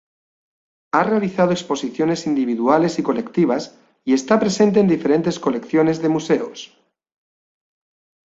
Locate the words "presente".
4.39-4.79